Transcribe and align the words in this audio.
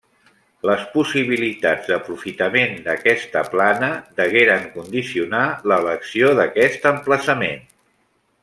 Les 0.67 0.85
possibilitats 0.93 1.91
d'aprofitament 1.91 2.73
d'aquesta 2.87 3.43
plana 3.51 3.91
degueren 4.21 4.67
condicionar 4.79 5.45
l'elecció 5.73 6.33
d'aquest 6.41 6.93
emplaçament. 6.95 7.67